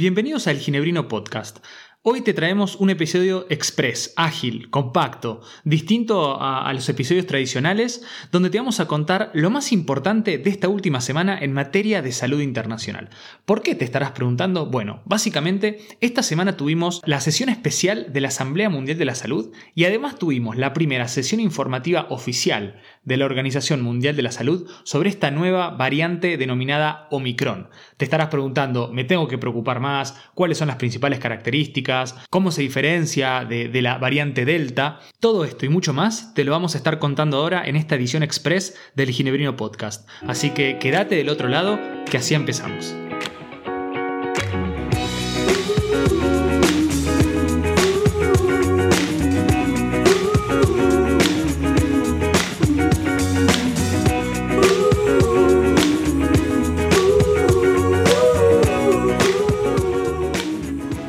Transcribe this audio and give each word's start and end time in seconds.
Bienvenidos 0.00 0.46
al 0.46 0.56
Ginebrino 0.56 1.08
Podcast. 1.08 1.58
Hoy 2.02 2.22
te 2.22 2.32
traemos 2.32 2.76
un 2.76 2.88
episodio 2.88 3.44
express, 3.50 4.14
ágil, 4.16 4.70
compacto, 4.70 5.42
distinto 5.64 6.40
a, 6.40 6.72
los 6.72 6.88
episodios 6.88 7.26
tradicionales, 7.26 8.02
donde 8.32 8.48
te 8.48 8.56
vamos 8.56 8.80
a 8.80 8.86
contar 8.86 9.30
lo 9.34 9.50
más 9.50 9.70
importante 9.70 10.38
de 10.38 10.48
esta 10.48 10.68
última 10.68 11.02
semana 11.02 11.38
en 11.38 11.52
materia 11.52 12.00
de 12.00 12.12
salud 12.12 12.40
internacional. 12.40 13.10
¿Por 13.44 13.60
qué 13.60 13.74
te 13.74 13.84
estarás 13.84 14.12
preguntando? 14.12 14.64
Bueno, 14.64 15.02
básicamente 15.04 15.80
esta 16.00 16.22
semana 16.22 16.56
tuvimos 16.56 17.02
la 17.04 17.20
sesión 17.20 17.50
especial 17.50 18.10
de 18.10 18.22
la 18.22 18.28
Asamblea 18.28 18.70
Mundial 18.70 18.96
de 18.96 19.04
la 19.04 19.14
Salud 19.14 19.52
y 19.74 19.84
además 19.84 20.18
tuvimos 20.18 20.56
la 20.56 20.72
primera 20.72 21.06
sesión 21.06 21.38
informativa 21.38 22.06
oficial 22.08 22.80
de 23.04 23.18
la 23.18 23.26
Organización 23.26 23.82
Mundial 23.82 24.16
de 24.16 24.22
la 24.22 24.32
Salud 24.32 24.70
sobre 24.84 25.10
esta 25.10 25.30
nueva 25.30 25.68
variante 25.68 26.38
denominada 26.38 27.08
Omicron. 27.10 27.68
Te 27.98 28.06
estarás 28.06 28.28
preguntando, 28.28 28.88
¿me 28.90 29.04
tengo 29.04 29.28
que 29.28 29.36
preocupar 29.36 29.80
más? 29.80 30.18
¿Cuáles 30.34 30.56
son 30.56 30.68
las 30.68 30.76
principales 30.78 31.18
características? 31.18 31.89
Cómo 32.30 32.50
se 32.50 32.62
diferencia 32.62 33.44
de, 33.44 33.68
de 33.68 33.82
la 33.82 33.98
variante 33.98 34.44
Delta. 34.44 35.00
Todo 35.20 35.44
esto 35.44 35.66
y 35.66 35.68
mucho 35.68 35.92
más 35.92 36.34
te 36.34 36.44
lo 36.44 36.52
vamos 36.52 36.74
a 36.74 36.78
estar 36.78 36.98
contando 36.98 37.38
ahora 37.38 37.64
en 37.66 37.76
esta 37.76 37.96
edición 37.96 38.22
express 38.22 38.76
del 38.94 39.10
Ginebrino 39.10 39.56
Podcast. 39.56 40.08
Así 40.26 40.50
que 40.50 40.78
quédate 40.78 41.16
del 41.16 41.28
otro 41.28 41.48
lado, 41.48 41.78
que 42.10 42.18
así 42.18 42.34
empezamos. 42.34 42.94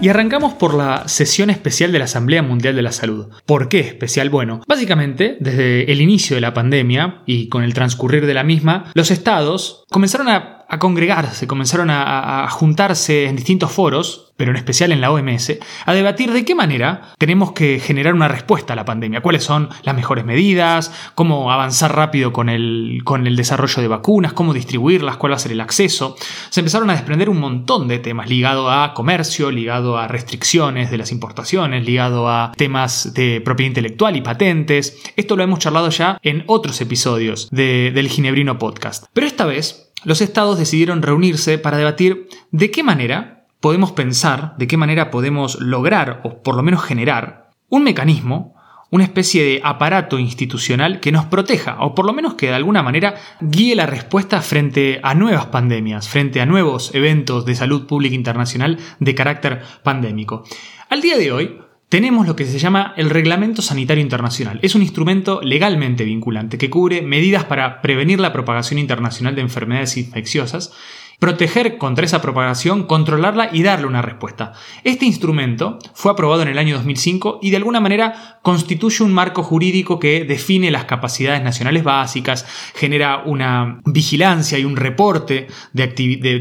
Y 0.01 0.09
arrancamos 0.09 0.55
por 0.55 0.73
la 0.73 1.07
sesión 1.07 1.51
especial 1.51 1.91
de 1.91 1.99
la 1.99 2.05
Asamblea 2.05 2.41
Mundial 2.41 2.75
de 2.75 2.81
la 2.81 2.91
Salud. 2.91 3.27
¿Por 3.45 3.69
qué 3.69 3.81
especial? 3.81 4.31
Bueno, 4.31 4.61
básicamente, 4.67 5.37
desde 5.39 5.91
el 5.91 6.01
inicio 6.01 6.35
de 6.35 6.41
la 6.41 6.55
pandemia 6.55 7.21
y 7.27 7.49
con 7.49 7.61
el 7.61 7.75
transcurrir 7.75 8.25
de 8.25 8.33
la 8.33 8.43
misma, 8.43 8.89
los 8.95 9.11
estados 9.11 9.83
comenzaron 9.91 10.27
a 10.27 10.60
a 10.71 10.79
congregarse, 10.79 11.47
comenzaron 11.47 11.89
a, 11.89 12.47
juntarse 12.49 13.25
en 13.25 13.35
distintos 13.35 13.73
foros, 13.73 14.31
pero 14.37 14.51
en 14.51 14.57
especial 14.57 14.93
en 14.93 15.01
la 15.01 15.11
OMS, 15.11 15.59
a 15.85 15.93
debatir 15.93 16.31
de 16.31 16.45
qué 16.45 16.55
manera 16.55 17.11
tenemos 17.17 17.51
que 17.51 17.81
generar 17.81 18.13
una 18.13 18.29
respuesta 18.29 18.71
a 18.71 18.77
la 18.77 18.85
pandemia, 18.85 19.19
cuáles 19.19 19.43
son 19.43 19.67
las 19.83 19.93
mejores 19.93 20.23
medidas, 20.23 20.93
cómo 21.13 21.51
avanzar 21.51 21.93
rápido 21.93 22.31
con 22.31 22.47
el, 22.47 23.01
con 23.03 23.27
el 23.27 23.35
desarrollo 23.35 23.81
de 23.81 23.89
vacunas, 23.89 24.31
cómo 24.31 24.53
distribuirlas, 24.53 25.17
cuál 25.17 25.33
va 25.33 25.35
a 25.35 25.39
ser 25.39 25.51
el 25.51 25.59
acceso. 25.59 26.15
Se 26.49 26.61
empezaron 26.61 26.89
a 26.89 26.93
desprender 26.93 27.29
un 27.29 27.41
montón 27.41 27.89
de 27.89 27.99
temas 27.99 28.29
ligado 28.29 28.71
a 28.71 28.93
comercio, 28.93 29.51
ligado 29.51 29.97
a 29.97 30.07
restricciones 30.07 30.89
de 30.89 30.97
las 30.97 31.11
importaciones, 31.11 31.85
ligado 31.85 32.29
a 32.29 32.53
temas 32.55 33.13
de 33.13 33.41
propiedad 33.41 33.71
intelectual 33.71 34.15
y 34.15 34.21
patentes. 34.21 35.01
Esto 35.17 35.35
lo 35.35 35.43
hemos 35.43 35.59
charlado 35.59 35.89
ya 35.89 36.17
en 36.23 36.45
otros 36.47 36.79
episodios 36.79 37.49
del 37.51 38.07
Ginebrino 38.07 38.57
Podcast. 38.57 39.07
Pero 39.11 39.27
esta 39.27 39.45
vez 39.45 39.90
los 40.03 40.21
estados 40.21 40.57
decidieron 40.57 41.01
reunirse 41.01 41.57
para 41.57 41.77
debatir 41.77 42.27
de 42.51 42.71
qué 42.71 42.83
manera 42.83 43.45
podemos 43.59 43.91
pensar, 43.91 44.55
de 44.57 44.67
qué 44.67 44.77
manera 44.77 45.11
podemos 45.11 45.59
lograr, 45.59 46.21
o 46.23 46.41
por 46.41 46.55
lo 46.55 46.63
menos 46.63 46.83
generar, 46.83 47.51
un 47.69 47.83
mecanismo, 47.83 48.55
una 48.89 49.05
especie 49.05 49.43
de 49.43 49.61
aparato 49.63 50.19
institucional 50.19 50.99
que 50.99 51.13
nos 51.13 51.25
proteja, 51.25 51.77
o 51.79 51.95
por 51.95 52.05
lo 52.05 52.13
menos 52.13 52.33
que 52.33 52.47
de 52.47 52.55
alguna 52.55 52.83
manera 52.83 53.15
guíe 53.39 53.75
la 53.75 53.85
respuesta 53.85 54.41
frente 54.41 54.99
a 55.01 55.13
nuevas 55.13 55.45
pandemias, 55.45 56.09
frente 56.09 56.41
a 56.41 56.45
nuevos 56.45 56.93
eventos 56.93 57.45
de 57.45 57.55
salud 57.55 57.87
pública 57.87 58.15
internacional 58.15 58.79
de 58.99 59.15
carácter 59.15 59.61
pandémico. 59.83 60.43
Al 60.89 61.01
día 61.01 61.17
de 61.17 61.31
hoy, 61.31 61.61
tenemos 61.91 62.25
lo 62.25 62.37
que 62.37 62.45
se 62.45 62.57
llama 62.57 62.93
el 62.95 63.09
Reglamento 63.09 63.61
Sanitario 63.61 64.01
Internacional. 64.01 64.59
Es 64.61 64.75
un 64.75 64.81
instrumento 64.81 65.41
legalmente 65.43 66.05
vinculante 66.05 66.57
que 66.57 66.69
cubre 66.69 67.01
medidas 67.01 67.43
para 67.43 67.81
prevenir 67.81 68.17
la 68.21 68.31
propagación 68.31 68.79
internacional 68.79 69.35
de 69.35 69.41
enfermedades 69.41 69.97
infecciosas, 69.97 70.71
proteger 71.19 71.77
contra 71.77 72.05
esa 72.05 72.21
propagación, 72.21 72.83
controlarla 72.83 73.49
y 73.51 73.63
darle 73.63 73.87
una 73.87 74.01
respuesta. 74.01 74.53
Este 74.85 75.05
instrumento 75.05 75.79
fue 75.93 76.13
aprobado 76.13 76.43
en 76.43 76.47
el 76.47 76.59
año 76.59 76.77
2005 76.77 77.39
y 77.41 77.49
de 77.49 77.57
alguna 77.57 77.81
manera 77.81 78.39
constituye 78.41 79.03
un 79.03 79.11
marco 79.11 79.43
jurídico 79.43 79.99
que 79.99 80.23
define 80.23 80.71
las 80.71 80.85
capacidades 80.85 81.43
nacionales 81.43 81.83
básicas, 81.83 82.45
genera 82.73 83.23
una 83.25 83.81
vigilancia 83.83 84.57
y 84.57 84.63
un 84.63 84.77
reporte 84.77 85.47
de, 85.73 85.87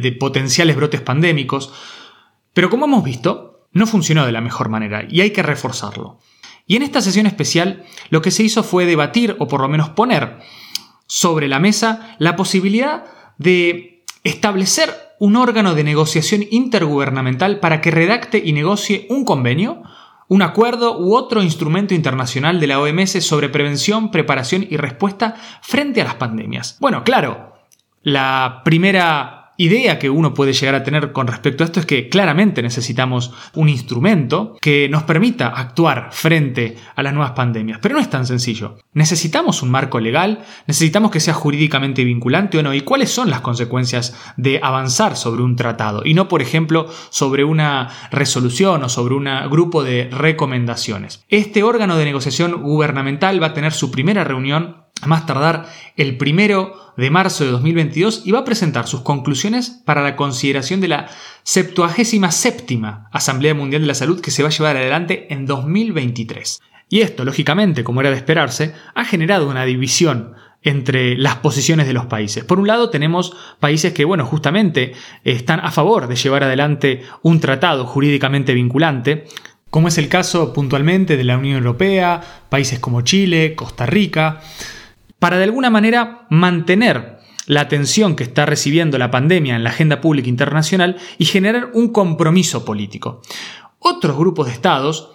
de 0.00 0.12
potenciales 0.12 0.76
brotes 0.76 1.00
pandémicos. 1.00 1.72
Pero 2.54 2.70
como 2.70 2.84
hemos 2.84 3.02
visto, 3.02 3.49
no 3.72 3.86
funcionó 3.86 4.26
de 4.26 4.32
la 4.32 4.40
mejor 4.40 4.68
manera 4.68 5.04
y 5.08 5.20
hay 5.20 5.30
que 5.30 5.42
reforzarlo. 5.42 6.18
Y 6.66 6.76
en 6.76 6.82
esta 6.82 7.00
sesión 7.00 7.26
especial 7.26 7.84
lo 8.10 8.22
que 8.22 8.30
se 8.30 8.42
hizo 8.42 8.62
fue 8.62 8.86
debatir 8.86 9.36
o 9.38 9.48
por 9.48 9.60
lo 9.60 9.68
menos 9.68 9.90
poner 9.90 10.38
sobre 11.06 11.48
la 11.48 11.58
mesa 11.58 12.16
la 12.18 12.36
posibilidad 12.36 13.04
de 13.38 14.04
establecer 14.22 14.90
un 15.18 15.36
órgano 15.36 15.74
de 15.74 15.84
negociación 15.84 16.44
intergubernamental 16.50 17.58
para 17.58 17.80
que 17.80 17.90
redacte 17.90 18.40
y 18.44 18.52
negocie 18.52 19.06
un 19.10 19.24
convenio, 19.24 19.82
un 20.28 20.42
acuerdo 20.42 20.98
u 21.00 21.16
otro 21.16 21.42
instrumento 21.42 21.92
internacional 21.92 22.60
de 22.60 22.68
la 22.68 22.80
OMS 22.80 23.22
sobre 23.24 23.48
prevención, 23.48 24.10
preparación 24.10 24.66
y 24.70 24.76
respuesta 24.76 25.34
frente 25.62 26.00
a 26.00 26.04
las 26.04 26.14
pandemias. 26.14 26.76
Bueno, 26.80 27.02
claro, 27.02 27.54
la 28.02 28.62
primera 28.64 29.39
idea 29.60 29.98
que 29.98 30.08
uno 30.08 30.32
puede 30.32 30.54
llegar 30.54 30.74
a 30.74 30.82
tener 30.82 31.12
con 31.12 31.26
respecto 31.26 31.62
a 31.62 31.66
esto 31.66 31.80
es 31.80 31.86
que 31.86 32.08
claramente 32.08 32.62
necesitamos 32.62 33.32
un 33.54 33.68
instrumento 33.68 34.56
que 34.60 34.88
nos 34.88 35.02
permita 35.02 35.48
actuar 35.48 36.08
frente 36.12 36.76
a 36.96 37.02
las 37.02 37.12
nuevas 37.12 37.32
pandemias, 37.32 37.78
pero 37.82 37.94
no 37.94 38.00
es 38.00 38.08
tan 38.08 38.26
sencillo. 38.26 38.78
Necesitamos 38.94 39.62
un 39.62 39.70
marco 39.70 40.00
legal, 40.00 40.40
necesitamos 40.66 41.10
que 41.10 41.20
sea 41.20 41.34
jurídicamente 41.34 42.04
vinculante 42.04 42.58
o 42.58 42.62
no, 42.62 42.72
y 42.72 42.80
cuáles 42.80 43.10
son 43.10 43.28
las 43.28 43.42
consecuencias 43.42 44.16
de 44.38 44.60
avanzar 44.62 45.16
sobre 45.16 45.42
un 45.42 45.56
tratado 45.56 46.02
y 46.06 46.14
no, 46.14 46.26
por 46.28 46.40
ejemplo, 46.40 46.88
sobre 47.10 47.44
una 47.44 47.90
resolución 48.10 48.82
o 48.82 48.88
sobre 48.88 49.14
un 49.14 49.28
grupo 49.50 49.84
de 49.84 50.08
recomendaciones. 50.10 51.22
Este 51.28 51.62
órgano 51.62 51.96
de 51.96 52.06
negociación 52.06 52.62
gubernamental 52.62 53.42
va 53.42 53.48
a 53.48 53.54
tener 53.54 53.72
su 53.72 53.90
primera 53.90 54.24
reunión 54.24 54.79
a 55.00 55.06
más 55.06 55.26
tardar 55.26 55.68
el 55.96 56.16
primero 56.16 56.92
de 56.96 57.10
marzo 57.10 57.44
de 57.44 57.50
2022 57.50 58.22
y 58.24 58.32
va 58.32 58.40
a 58.40 58.44
presentar 58.44 58.86
sus 58.86 59.00
conclusiones 59.00 59.70
para 59.84 60.02
la 60.02 60.16
consideración 60.16 60.80
de 60.80 60.88
la 60.88 61.08
77 61.44 62.80
Asamblea 63.10 63.54
Mundial 63.54 63.82
de 63.82 63.88
la 63.88 63.94
Salud 63.94 64.20
que 64.20 64.30
se 64.30 64.42
va 64.42 64.48
a 64.48 64.52
llevar 64.52 64.76
adelante 64.76 65.32
en 65.32 65.46
2023. 65.46 66.60
Y 66.88 67.00
esto, 67.00 67.24
lógicamente, 67.24 67.84
como 67.84 68.00
era 68.00 68.10
de 68.10 68.16
esperarse, 68.16 68.74
ha 68.94 69.04
generado 69.04 69.48
una 69.48 69.64
división 69.64 70.34
entre 70.62 71.16
las 71.16 71.36
posiciones 71.36 71.86
de 71.86 71.92
los 71.92 72.06
países. 72.06 72.44
Por 72.44 72.58
un 72.58 72.66
lado 72.66 72.90
tenemos 72.90 73.34
países 73.60 73.92
que, 73.92 74.04
bueno, 74.04 74.26
justamente 74.26 74.92
están 75.24 75.60
a 75.60 75.70
favor 75.70 76.06
de 76.06 76.16
llevar 76.16 76.44
adelante 76.44 77.02
un 77.22 77.40
tratado 77.40 77.86
jurídicamente 77.86 78.52
vinculante, 78.52 79.26
como 79.70 79.88
es 79.88 79.98
el 79.98 80.08
caso 80.08 80.52
puntualmente 80.52 81.16
de 81.16 81.24
la 81.24 81.38
Unión 81.38 81.56
Europea, 81.56 82.20
países 82.48 82.80
como 82.80 83.02
Chile, 83.02 83.54
Costa 83.54 83.86
Rica, 83.86 84.40
para 85.20 85.38
de 85.38 85.44
alguna 85.44 85.70
manera 85.70 86.26
mantener 86.30 87.20
la 87.46 87.60
atención 87.60 88.16
que 88.16 88.24
está 88.24 88.46
recibiendo 88.46 88.98
la 88.98 89.10
pandemia 89.10 89.54
en 89.54 89.62
la 89.62 89.70
agenda 89.70 90.00
pública 90.00 90.28
internacional 90.28 90.96
y 91.18 91.24
generar 91.26 91.70
un 91.74 91.88
compromiso 91.88 92.64
político. 92.64 93.22
Otros 93.78 94.16
grupos 94.16 94.46
de 94.46 94.52
estados, 94.52 95.10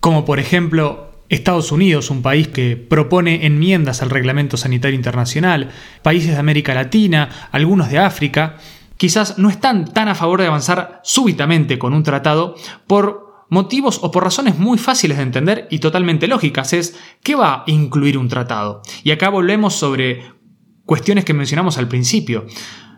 como 0.00 0.24
por 0.24 0.38
ejemplo 0.38 1.10
Estados 1.28 1.72
Unidos, 1.72 2.10
un 2.10 2.22
país 2.22 2.48
que 2.48 2.76
propone 2.76 3.46
enmiendas 3.46 4.02
al 4.02 4.10
Reglamento 4.10 4.56
Sanitario 4.56 4.96
Internacional, 4.96 5.70
países 6.02 6.32
de 6.32 6.38
América 6.38 6.74
Latina, 6.74 7.48
algunos 7.50 7.90
de 7.90 7.98
África, 7.98 8.56
quizás 8.96 9.38
no 9.38 9.50
están 9.50 9.92
tan 9.92 10.08
a 10.08 10.14
favor 10.14 10.40
de 10.40 10.46
avanzar 10.46 11.00
súbitamente 11.02 11.78
con 11.78 11.94
un 11.94 12.02
tratado 12.02 12.54
por 12.86 13.25
motivos 13.48 14.00
o 14.02 14.10
por 14.10 14.24
razones 14.24 14.58
muy 14.58 14.78
fáciles 14.78 15.16
de 15.16 15.22
entender 15.22 15.68
y 15.70 15.78
totalmente 15.78 16.26
lógicas 16.26 16.72
es 16.72 16.98
¿qué 17.22 17.34
va 17.34 17.54
a 17.54 17.64
incluir 17.66 18.18
un 18.18 18.28
tratado? 18.28 18.82
Y 19.04 19.10
acá 19.10 19.28
volvemos 19.28 19.74
sobre 19.74 20.22
cuestiones 20.84 21.24
que 21.24 21.34
mencionamos 21.34 21.78
al 21.78 21.88
principio. 21.88 22.46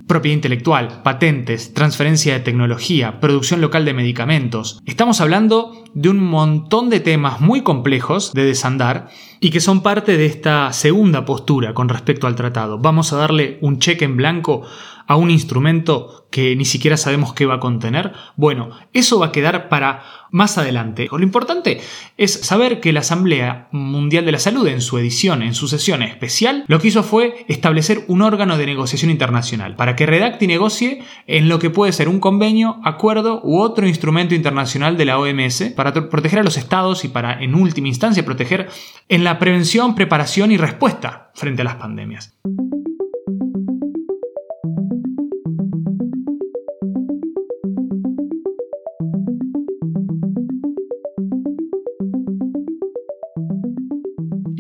Propiedad 0.07 0.37
intelectual, 0.37 1.03
patentes, 1.03 1.75
transferencia 1.75 2.33
de 2.33 2.41
tecnología, 2.41 3.21
producción 3.21 3.61
local 3.61 3.85
de 3.85 3.93
medicamentos. 3.93 4.81
Estamos 4.87 5.21
hablando 5.21 5.85
de 5.93 6.09
un 6.09 6.19
montón 6.19 6.89
de 6.89 7.01
temas 7.01 7.41
muy 7.41 7.61
complejos 7.61 8.33
de 8.33 8.47
desandar 8.47 9.11
y 9.39 9.51
que 9.51 9.61
son 9.61 9.83
parte 9.83 10.17
de 10.17 10.25
esta 10.25 10.73
segunda 10.73 11.27
postura 11.27 11.75
con 11.75 11.91
respecto 11.91 12.27
al 12.27 12.37
tratado. 12.37 12.79
Vamos 12.79 13.13
a 13.13 13.17
darle 13.17 13.59
un 13.61 13.81
cheque 13.81 14.07
en 14.07 14.17
blanco 14.17 14.63
a 15.09 15.17
un 15.17 15.31
instrumento 15.31 16.29
que 16.31 16.55
ni 16.55 16.67
siquiera 16.67 16.99
sabemos 16.99 17.33
qué 17.33 17.47
va 17.47 17.55
a 17.55 17.61
contener? 17.61 18.13
Bueno, 18.37 18.71
eso 18.93 19.19
va 19.19 19.27
a 19.27 19.33
quedar 19.33 19.69
para 19.71 20.03
más 20.31 20.59
adelante. 20.59 21.09
Lo 21.11 21.23
importante 21.23 21.81
es 22.19 22.33
saber 22.35 22.81
que 22.81 22.93
la 22.93 23.01
Asamblea 23.01 23.69
Mundial 23.73 24.27
de 24.27 24.33
la 24.33 24.39
Salud 24.39 24.67
en 24.67 24.83
su 24.83 24.99
edición, 24.99 25.43
en 25.43 25.55
su 25.55 25.67
sesión 25.67 26.03
especial, 26.03 26.65
lo 26.69 26.79
que 26.79 26.89
hizo 26.89 27.03
fue 27.03 27.47
establecer 27.49 28.05
un 28.09 28.21
órgano 28.21 28.59
de 28.59 28.67
negociación 28.67 29.11
internacional 29.11 29.75
para 29.75 29.97
que 29.97 30.05
redacte 30.05 30.45
y 30.45 30.49
negocie 30.49 31.03
en 31.27 31.49
lo 31.49 31.59
que 31.59 31.71
puede 31.71 31.93
ser 31.93 32.11
un 32.11 32.21
convenio, 32.21 32.79
acuerdo 32.85 33.41
u 33.43 33.61
otro 33.61 33.89
instrumento 33.89 34.35
internacional 34.35 34.99
de 34.99 35.07
la 35.07 35.19
OMS 35.19 35.73
para 35.75 35.95
proteger 35.95 36.41
a 36.41 36.45
los 36.45 36.59
estados 36.59 37.07
y 37.07 37.09
para, 37.09 37.43
en 37.43 37.55
última 37.55 37.89
instancia, 37.89 38.25
proteger 38.25 38.69
en 39.09 39.25
la 39.25 39.39
prevención, 39.39 39.95
preparación 39.95 40.53
y 40.53 40.59
respuesta 40.59 41.31
frente 41.35 41.63
a 41.63 41.65
las 41.65 41.77
pandemias. 41.77 42.35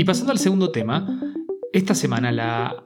Pasando 0.08 0.32
al 0.32 0.38
segundo 0.38 0.70
tema, 0.70 1.20
esta 1.70 1.94
semana 1.94 2.32
la 2.32 2.82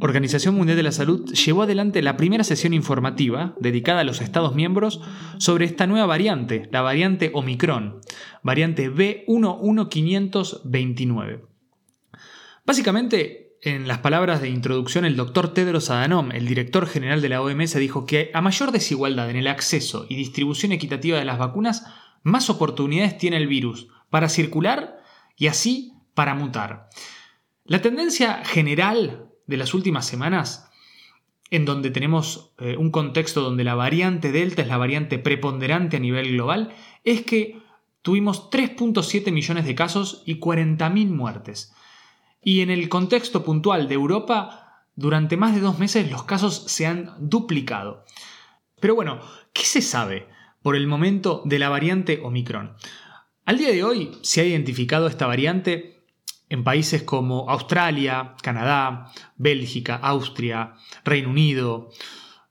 Organización 0.00 0.54
Mundial 0.54 0.76
de 0.76 0.84
la 0.84 0.92
Salud 0.92 1.28
llevó 1.32 1.62
adelante 1.62 2.00
la 2.00 2.16
primera 2.16 2.44
sesión 2.44 2.74
informativa 2.74 3.56
dedicada 3.58 4.02
a 4.02 4.04
los 4.04 4.20
Estados 4.20 4.54
miembros 4.54 5.00
sobre 5.38 5.64
esta 5.64 5.88
nueva 5.88 6.06
variante, 6.06 6.68
la 6.70 6.82
variante 6.82 7.32
Omicron, 7.34 8.00
variante 8.44 8.88
B11529. 8.88 11.40
Básicamente, 12.64 13.56
en 13.62 13.88
las 13.88 13.98
palabras 13.98 14.40
de 14.40 14.50
introducción, 14.50 15.04
el 15.04 15.16
doctor 15.16 15.52
Tedros 15.52 15.90
Adhanom, 15.90 16.30
el 16.30 16.46
director 16.46 16.86
general 16.86 17.20
de 17.20 17.30
la 17.30 17.42
OMS, 17.42 17.74
dijo 17.80 18.06
que 18.06 18.30
a 18.32 18.42
mayor 18.42 18.70
desigualdad 18.70 19.28
en 19.28 19.34
el 19.34 19.48
acceso 19.48 20.06
y 20.08 20.14
distribución 20.14 20.70
equitativa 20.70 21.18
de 21.18 21.24
las 21.24 21.38
vacunas, 21.38 21.84
más 22.22 22.48
oportunidades 22.48 23.18
tiene 23.18 23.38
el 23.38 23.48
virus 23.48 23.88
para 24.08 24.28
circular 24.28 25.00
y 25.36 25.48
así 25.48 25.94
para 26.20 26.34
mutar. 26.34 26.90
La 27.64 27.80
tendencia 27.80 28.44
general 28.44 29.30
de 29.46 29.56
las 29.56 29.72
últimas 29.72 30.04
semanas, 30.06 30.70
en 31.50 31.64
donde 31.64 31.90
tenemos 31.90 32.52
eh, 32.58 32.76
un 32.76 32.90
contexto 32.90 33.40
donde 33.40 33.64
la 33.64 33.74
variante 33.74 34.30
Delta 34.30 34.60
es 34.60 34.68
la 34.68 34.76
variante 34.76 35.18
preponderante 35.18 35.96
a 35.96 36.00
nivel 36.00 36.32
global, 36.32 36.74
es 37.04 37.22
que 37.22 37.62
tuvimos 38.02 38.50
3.7 38.50 39.32
millones 39.32 39.64
de 39.64 39.74
casos 39.74 40.22
y 40.26 40.38
40.000 40.38 41.08
muertes. 41.08 41.72
Y 42.42 42.60
en 42.60 42.68
el 42.68 42.90
contexto 42.90 43.42
puntual 43.42 43.88
de 43.88 43.94
Europa, 43.94 44.84
durante 44.94 45.38
más 45.38 45.54
de 45.54 45.62
dos 45.62 45.78
meses 45.78 46.10
los 46.10 46.24
casos 46.24 46.64
se 46.66 46.86
han 46.86 47.14
duplicado. 47.18 48.04
Pero 48.78 48.94
bueno, 48.94 49.20
¿qué 49.54 49.62
se 49.62 49.80
sabe 49.80 50.28
por 50.60 50.76
el 50.76 50.86
momento 50.86 51.40
de 51.46 51.58
la 51.58 51.70
variante 51.70 52.20
Omicron? 52.22 52.76
Al 53.46 53.56
día 53.56 53.70
de 53.70 53.84
hoy 53.84 54.18
se 54.20 54.42
ha 54.42 54.44
identificado 54.44 55.06
esta 55.06 55.26
variante 55.26 55.99
en 56.50 56.64
países 56.64 57.04
como 57.04 57.48
Australia, 57.48 58.34
Canadá, 58.42 59.12
Bélgica, 59.36 59.96
Austria, 59.96 60.74
Reino 61.04 61.30
Unido, 61.30 61.90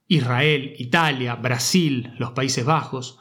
Israel, 0.08 0.74
Italia, 0.80 1.36
Brasil, 1.36 2.14
los 2.18 2.32
Países 2.32 2.66
Bajos. 2.66 3.20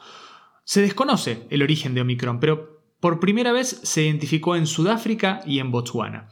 Se 0.64 0.80
desconoce 0.80 1.46
el 1.50 1.62
origen 1.62 1.94
de 1.94 2.00
Omicron, 2.00 2.40
pero 2.40 2.80
por 3.00 3.20
primera 3.20 3.52
vez 3.52 3.80
se 3.82 4.04
identificó 4.04 4.56
en 4.56 4.66
Sudáfrica 4.66 5.40
y 5.44 5.58
en 5.58 5.70
Botswana. 5.70 6.28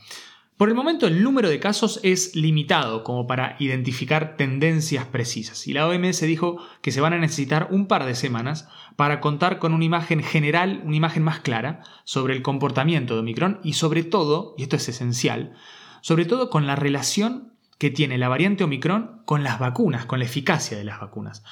Por 0.57 0.71
el 0.71 0.75
momento 0.75 1.07
el 1.07 1.23
número 1.23 1.51
de 1.51 1.61
casos 1.61 2.01
es 2.03 2.35
limitado 2.35 3.05
como 3.05 3.27
para 3.27 3.57
identificar 3.59 4.39
tendencias 4.39 5.05
precisas 5.05 5.67
y 5.67 5.75
la 5.75 5.87
OMS 5.87 6.23
dijo 6.23 6.57
que 6.81 6.93
se 6.93 7.03
van 7.03 7.13
a 7.13 7.19
necesitar 7.19 7.69
un 7.71 7.87
par 7.87 8.07
de 8.07 8.15
semanas 8.15 8.67
para 8.97 9.21
contar 9.21 9.59
con 9.59 9.75
una 9.75 9.85
imagen 9.85 10.23
general, 10.23 10.81
una 10.87 10.97
imagen 10.97 11.23
más 11.23 11.41
clara 11.41 11.83
sobre 12.05 12.35
el 12.35 12.41
comportamiento 12.41 13.13
de 13.13 13.21
Omicron 13.21 13.61
y 13.63 13.75
sobre 13.75 14.03
todo, 14.03 14.55
y 14.57 14.63
esto 14.63 14.77
es 14.77 14.89
esencial, 14.89 15.53
sobre 16.01 16.25
todo 16.25 16.49
con 16.49 16.67
la 16.67 16.75
relación 16.75 17.53
que 17.77 17.91
tiene 17.91 18.17
la 18.17 18.31
variante 18.31 18.65
Omicron 18.65 19.21
con 19.27 19.45
las 19.45 19.59
vacunas, 19.59 20.07
con 20.07 20.21
la 20.21 20.25
eficacia 20.25 20.79
de 20.79 20.85
las 20.85 21.01
vacunas. 21.01 21.45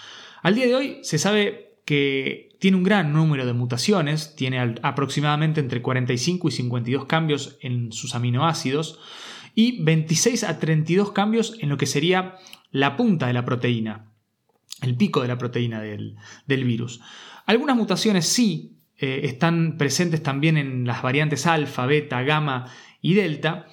Al 0.43 0.55
día 0.55 0.67
de 0.67 0.77
hoy 0.77 0.99
se 1.03 1.19
sabe 1.19 1.74
que 1.85 2.57
tiene 2.61 2.77
un 2.77 2.83
gran 2.83 3.13
número 3.13 3.45
de 3.45 3.53
mutaciones, 3.53 4.35
tiene 4.37 4.77
aproximadamente 4.83 5.61
entre 5.61 5.83
45 5.83 6.49
y 6.49 6.51
52 6.51 7.05
cambios 7.05 7.59
en 7.61 7.93
sus 7.93 8.15
aminoácidos 8.15 8.99
y 9.55 9.83
26 9.83 10.45
a 10.45 10.59
32 10.59 11.13
cambios 11.13 11.57
en 11.61 11.69
lo 11.69 11.77
que 11.77 11.87
sería 11.87 12.37
la 12.71 12.97
punta 12.97 13.27
de 13.27 13.35
la 13.35 13.45
proteína, 13.45 14.13
el 14.81 14.97
pico 14.97 15.23
de 15.23 15.29
la 15.29 15.39
proteína 15.39 15.81
del, 15.81 16.17
virus. 16.47 17.01
Algunas 17.47 17.77
mutaciones 17.77 18.27
sí 18.27 18.79
eh, 18.97 19.21
están 19.25 19.77
presentes 19.77 20.23
también 20.23 20.57
en 20.57 20.87
las 20.87 21.03
variantes 21.03 21.47
alfa, 21.47 21.87
beta, 21.87 22.23
gamma 22.23 22.67
y 23.01 23.15
delta, 23.15 23.67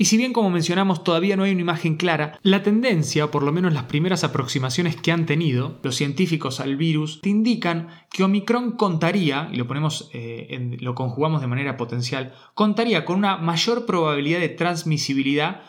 y 0.00 0.06
si 0.06 0.16
bien 0.16 0.32
como 0.32 0.48
mencionamos 0.48 1.04
todavía 1.04 1.36
no 1.36 1.42
hay 1.42 1.52
una 1.52 1.60
imagen 1.60 1.98
clara, 1.98 2.38
la 2.42 2.62
tendencia, 2.62 3.26
o 3.26 3.30
por 3.30 3.42
lo 3.42 3.52
menos 3.52 3.74
las 3.74 3.82
primeras 3.82 4.24
aproximaciones 4.24 4.96
que 4.96 5.12
han 5.12 5.26
tenido 5.26 5.78
los 5.82 5.94
científicos 5.94 6.58
al 6.58 6.76
virus, 6.76 7.20
te 7.20 7.28
indican 7.28 7.88
que 8.10 8.24
Omicron 8.24 8.78
contaría, 8.78 9.50
y 9.52 9.56
lo 9.56 9.66
ponemos, 9.66 10.08
eh, 10.14 10.78
lo 10.80 10.94
conjugamos 10.94 11.42
de 11.42 11.48
manera 11.48 11.76
potencial, 11.76 12.32
contaría 12.54 13.04
con 13.04 13.18
una 13.18 13.36
mayor 13.36 13.84
probabilidad 13.84 14.40
de 14.40 14.48
transmisibilidad 14.48 15.64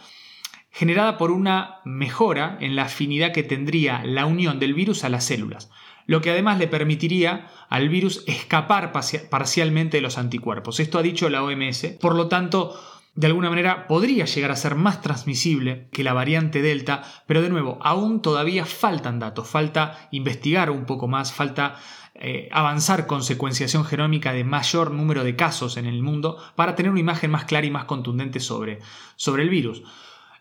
generada 0.72 1.18
por 1.18 1.31
una 1.31 1.81
mejora 1.84 2.57
en 2.62 2.77
la 2.77 2.84
afinidad 2.84 3.34
que 3.34 3.44
tendría 3.44 4.01
la 4.06 4.27
unión 4.27 4.60
del 4.60 4.74
virus 4.74 5.04
a 5.04 5.10
las 5.10 5.25
células, 5.25 5.69
lo 6.06 6.22
que 6.22 6.31
además 6.31 6.57
le 6.57 6.69
permitiría 6.69 7.50
al 7.68 7.89
virus 7.89 8.24
escapar 8.27 8.94
parcialmente 8.94 9.98
de 9.98 10.01
los 10.01 10.18
anticuerpos. 10.18 10.80
Esto 10.80 11.00
ha 11.00 11.04
dicho 11.04 11.30
la 11.30 11.44
OMS, 11.44 11.98
por 12.00 12.16
lo 12.16 12.30
tanto, 12.30 12.80
de 13.13 13.28
alguna 13.28 13.50
manera 13.50 13.88
podría 13.88 14.25
llegar 14.25 14.52
a 14.52 14.56
ser 14.56 14.75
más 14.75 15.02
transmisible 15.02 15.90
que 15.92 16.04
la 16.04 16.13
variante 16.13 16.62
Delta, 16.62 17.04
pero 17.28 17.42
de 17.42 17.50
nuevo, 17.50 17.78
aún 17.81 18.22
todavía 18.22 18.66
faltan 18.66 19.19
datos, 19.19 19.50
falta 19.50 20.08
investigar 20.12 20.69
un 20.69 20.86
poco 20.86 21.08
más, 21.08 21.34
falta 21.34 21.75
eh, 22.16 22.50
avanzar 22.52 23.08
con 23.08 23.24
secuenciación 23.24 23.84
genómica 23.84 24.31
de 24.31 24.44
mayor 24.44 24.92
número 24.92 25.24
de 25.24 25.36
casos 25.36 25.75
en 25.75 25.88
el 25.88 26.04
mundo 26.04 26.38
para 26.56 26.75
tener 26.75 26.92
una 26.92 27.00
imagen 27.00 27.31
más 27.31 27.46
clara 27.46 27.66
y 27.66 27.72
más 27.72 27.86
contundente 27.86 28.40
sobre, 28.40 28.80
sobre 29.16 29.44
el 29.44 29.50
virus. 29.50 29.84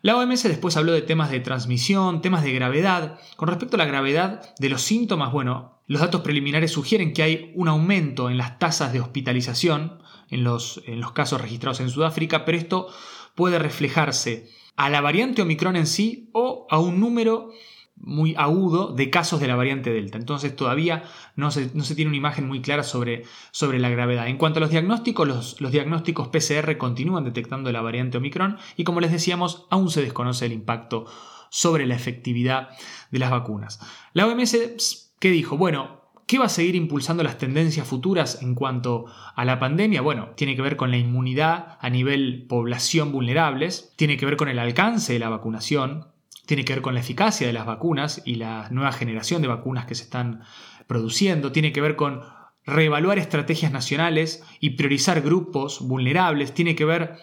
La 0.03 0.17
OMS 0.17 0.45
después 0.45 0.77
habló 0.77 0.93
de 0.93 1.03
temas 1.03 1.31
de 1.31 1.41
transmisión, 1.41 2.23
temas 2.23 2.43
de 2.43 2.53
gravedad. 2.53 3.19
Con 3.37 3.49
respecto 3.49 3.77
a 3.77 3.79
la 3.79 3.85
gravedad 3.85 4.55
de 4.59 4.69
los 4.71 4.81
síntomas, 4.81 5.31
bueno, 5.33 5.81
los 5.87 6.01
datos 6.01 6.23
preliminares 6.23 6.73
sugieren 6.73 7.13
que 7.13 7.23
hay 7.23 7.53
un 7.55 7.69
aumento 7.69 8.31
en 8.31 8.39
las 8.39 8.59
tasas 8.59 8.93
de 8.93 9.01
hospitalización 9.01 10.01
en 10.31 10.45
los, 10.45 10.83
en 10.87 11.01
los 11.01 11.13
casos 11.13 11.41
registrados 11.41 11.81
en 11.81 11.91
Sudáfrica, 11.91 12.45
pero 12.45 12.59
esto 12.59 12.89
puede 13.35 13.59
reflejarse 13.59 14.49
a 14.77 14.89
la 14.89 15.01
variante 15.01 15.43
Omicron 15.43 15.77
en 15.77 15.87
sí 15.87 16.31
o 16.33 16.67
a 16.71 16.79
un 16.79 17.01
número 17.01 17.51
muy 17.97 18.35
agudo 18.37 18.93
de 18.95 19.11
casos 19.11 19.41
de 19.41 19.47
la 19.47 19.57
variante 19.57 19.93
Delta. 19.93 20.17
Entonces 20.17 20.57
todavía 20.57 21.05
no 21.37 21.51
se, 21.51 21.71
no 21.75 21.85
se 21.85 21.95
tiene 21.95 22.09
una 22.09 22.17
imagen 22.17 22.49
muy 22.49 22.63
clara 22.63 22.83
sobre, 22.83 23.25
sobre, 23.51 23.79
la 23.79 23.91
gravedad. 23.91 24.27
En 24.27 24.39
cuanto 24.39 24.59
a 24.59 24.63
los 24.63 24.71
diagnósticos, 24.71 25.29
los, 25.29 25.61
los, 25.61 25.71
diagnósticos 25.71 26.29
PCR 26.29 26.79
continúan 26.79 27.25
detectando 27.25 27.71
la 27.73 27.83
variante 27.83 28.17
Omicron 28.17 28.57
y 28.77 28.85
como 28.85 29.01
les 29.01 29.13
decíamos, 29.13 29.67
aún 29.69 29.91
se 29.91 30.03
desconoce 30.03 30.47
el 30.47 30.53
impacto 30.53 31.07
sobre 31.51 31.87
la 31.87 31.95
efectividad 31.95 32.71
de 33.11 33.19
las 33.19 33.31
vacunas. 33.31 33.81
La 34.15 34.27
OMS, 34.27 35.13
¿qué 35.19 35.31
dijo? 35.31 35.59
Bueno, 35.59 36.00
¿Qué 36.31 36.39
va 36.39 36.45
a 36.45 36.49
seguir 36.49 36.77
impulsando 36.77 37.25
las 37.25 37.39
tendencias 37.39 37.89
futuras 37.89 38.41
en 38.41 38.55
cuanto 38.55 39.07
a 39.35 39.45
la 39.45 39.59
pandemia? 39.59 40.01
Bueno, 40.01 40.29
tiene 40.37 40.55
que 40.55 40.63
ver 40.63 40.77
con 40.77 40.93
la 40.93 40.97
inmunidad 40.97 41.77
a 41.81 41.91
nivel 41.91 42.47
población 42.49 43.11
vulnerables, 43.11 43.93
tiene 43.97 44.17
que 44.17 44.27
ver 44.27 44.37
con 44.37 44.49
el 44.49 44.61
alcance 44.61 45.13
de 45.13 45.19
la 45.19 45.29
vacunación, 45.29 46.07
tiene 46.47 46.65
que 46.65 46.75
ver 46.75 46.83
con 46.83 46.95
la 46.95 47.01
eficacia 47.01 47.49
de 47.49 47.53
las 47.53 47.67
vacunas 47.67 48.23
y 48.25 48.37
la 48.37 48.69
nueva 48.71 48.93
generación 48.93 49.43
de 49.43 49.49
vacunas 49.49 49.87
que 49.87 49.97
se 49.97 50.05
están 50.05 50.43
produciendo, 50.87 51.51
tiene 51.51 51.73
que 51.73 51.81
ver 51.81 51.97
con 51.97 52.21
reevaluar 52.65 53.19
estrategias 53.19 53.73
nacionales 53.73 54.45
y 54.61 54.71
priorizar 54.71 55.23
grupos 55.23 55.81
vulnerables, 55.81 56.55
tiene 56.55 56.77
que 56.77 56.85
ver, 56.85 57.17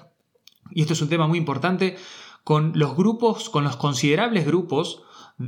y 0.69 0.81
esto 0.81 0.91
es 0.91 1.01
un 1.01 1.07
tema 1.07 1.27
muy 1.27 1.37
importante, 1.37 1.95
con 2.43 2.73
los 2.75 2.97
grupos, 2.97 3.49
con 3.49 3.63
los 3.63 3.77
considerables 3.77 4.45
grupos 4.45 5.03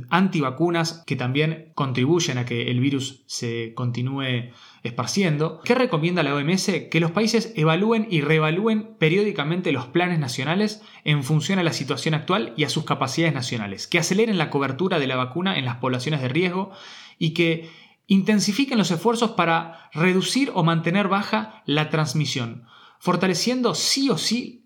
antivacunas 0.08 1.02
que 1.06 1.16
también 1.16 1.72
contribuyen 1.74 2.38
a 2.38 2.44
que 2.44 2.70
el 2.70 2.78
virus 2.80 3.24
se 3.26 3.74
continúe 3.74 4.52
esparciendo. 4.82 5.60
¿Qué 5.64 5.74
recomienda 5.74 6.22
la 6.22 6.34
OMS? 6.34 6.70
Que 6.90 7.00
los 7.00 7.10
países 7.10 7.52
evalúen 7.56 8.06
y 8.08 8.20
reevalúen 8.20 8.96
periódicamente 8.98 9.72
los 9.72 9.86
planes 9.86 10.20
nacionales 10.20 10.82
en 11.04 11.24
función 11.24 11.58
a 11.58 11.64
la 11.64 11.72
situación 11.72 12.14
actual 12.14 12.54
y 12.56 12.64
a 12.64 12.68
sus 12.68 12.84
capacidades 12.84 13.34
nacionales, 13.34 13.88
que 13.88 13.98
aceleren 13.98 14.38
la 14.38 14.50
cobertura 14.50 14.98
de 14.98 15.08
la 15.08 15.16
vacuna 15.16 15.58
en 15.58 15.64
las 15.64 15.76
poblaciones 15.76 16.22
de 16.22 16.28
riesgo 16.28 16.70
y 17.18 17.30
que 17.34 17.68
intensifiquen 18.06 18.78
los 18.78 18.90
esfuerzos 18.90 19.32
para 19.32 19.90
reducir 19.92 20.50
o 20.54 20.62
mantener 20.62 21.08
baja 21.08 21.62
la 21.66 21.90
transmisión, 21.90 22.64
fortaleciendo 22.98 23.74
sí 23.74 24.08
o 24.10 24.18
sí 24.18 24.59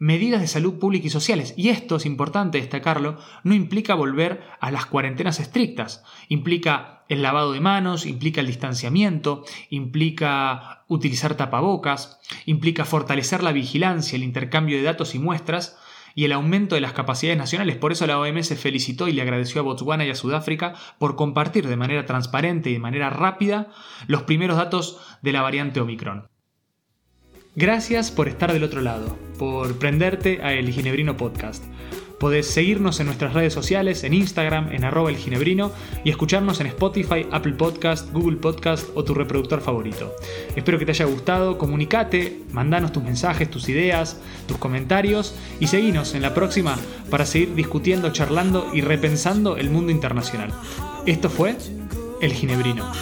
medidas 0.00 0.40
de 0.40 0.48
salud 0.48 0.78
pública 0.78 1.06
y 1.06 1.10
sociales. 1.10 1.54
Y 1.56 1.68
esto, 1.68 1.96
es 1.96 2.06
importante 2.06 2.58
destacarlo, 2.58 3.18
no 3.44 3.54
implica 3.54 3.94
volver 3.94 4.40
a 4.58 4.72
las 4.72 4.86
cuarentenas 4.86 5.38
estrictas. 5.38 6.02
Implica 6.28 7.04
el 7.08 7.22
lavado 7.22 7.52
de 7.52 7.60
manos, 7.60 8.06
implica 8.06 8.40
el 8.40 8.46
distanciamiento, 8.46 9.44
implica 9.68 10.84
utilizar 10.88 11.34
tapabocas, 11.34 12.18
implica 12.46 12.86
fortalecer 12.86 13.42
la 13.42 13.52
vigilancia, 13.52 14.16
el 14.16 14.24
intercambio 14.24 14.78
de 14.78 14.84
datos 14.84 15.14
y 15.14 15.18
muestras, 15.18 15.78
y 16.14 16.24
el 16.24 16.32
aumento 16.32 16.74
de 16.74 16.80
las 16.80 16.92
capacidades 16.92 17.38
nacionales. 17.38 17.76
Por 17.76 17.92
eso 17.92 18.06
la 18.06 18.18
OMS 18.18 18.58
felicitó 18.58 19.06
y 19.06 19.12
le 19.12 19.22
agradeció 19.22 19.60
a 19.60 19.64
Botswana 19.64 20.06
y 20.06 20.10
a 20.10 20.16
Sudáfrica 20.16 20.74
por 20.98 21.14
compartir 21.14 21.68
de 21.68 21.76
manera 21.76 22.06
transparente 22.06 22.70
y 22.70 22.72
de 22.72 22.78
manera 22.78 23.10
rápida 23.10 23.68
los 24.06 24.22
primeros 24.22 24.56
datos 24.56 24.98
de 25.22 25.32
la 25.32 25.42
variante 25.42 25.80
Omicron. 25.80 26.28
Gracias 27.56 28.12
por 28.12 28.28
estar 28.28 28.52
del 28.52 28.62
otro 28.62 28.80
lado, 28.80 29.18
por 29.36 29.76
prenderte 29.76 30.40
a 30.42 30.52
El 30.52 30.70
Ginebrino 30.70 31.16
Podcast. 31.16 31.64
Podés 32.20 32.46
seguirnos 32.46 33.00
en 33.00 33.06
nuestras 33.06 33.32
redes 33.32 33.52
sociales, 33.52 34.04
en 34.04 34.14
Instagram, 34.14 34.72
en 34.72 34.84
arroba 34.84 35.10
elginebrino 35.10 35.72
y 36.04 36.10
escucharnos 36.10 36.60
en 36.60 36.68
Spotify, 36.68 37.26
Apple 37.32 37.54
Podcast, 37.54 38.12
Google 38.12 38.36
Podcast 38.36 38.88
o 38.94 39.02
tu 39.02 39.14
reproductor 39.14 39.60
favorito. 39.62 40.14
Espero 40.54 40.78
que 40.78 40.84
te 40.84 40.92
haya 40.92 41.06
gustado, 41.06 41.58
comunicate, 41.58 42.42
mandanos 42.52 42.92
tus 42.92 43.02
mensajes, 43.02 43.50
tus 43.50 43.68
ideas, 43.68 44.20
tus 44.46 44.58
comentarios 44.58 45.34
y 45.58 45.66
seguinos 45.66 46.14
en 46.14 46.22
la 46.22 46.34
próxima 46.34 46.76
para 47.10 47.26
seguir 47.26 47.54
discutiendo, 47.54 48.12
charlando 48.12 48.70
y 48.74 48.82
repensando 48.82 49.56
el 49.56 49.70
mundo 49.70 49.90
internacional. 49.90 50.52
Esto 51.06 51.30
fue 51.30 51.56
El 52.20 52.32
Ginebrino. 52.32 52.92